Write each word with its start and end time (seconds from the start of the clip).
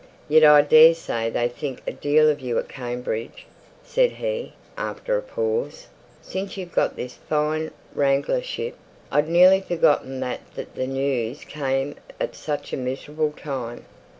Yet, 0.27 0.43
I 0.43 0.63
daresay, 0.63 1.29
they 1.29 1.47
think 1.47 1.83
a 1.85 1.91
deal 1.91 2.27
of 2.27 2.39
you 2.39 2.57
at 2.57 2.67
Cambridge," 2.67 3.45
said 3.83 4.13
he, 4.13 4.53
after 4.75 5.15
a 5.15 5.21
pause, 5.21 5.89
"since 6.23 6.57
you've 6.57 6.71
got 6.73 6.95
this 6.95 7.13
fine 7.29 7.69
wranglership; 7.93 8.73
I'd 9.11 9.29
nearly 9.29 9.61
forgotten 9.61 10.19
that 10.21 10.39
the 10.55 10.87
news 10.87 11.43
came 11.45 11.97
at 12.19 12.35
such 12.35 12.73
a 12.73 12.77
miserable 12.77 13.33
time." 13.33 13.85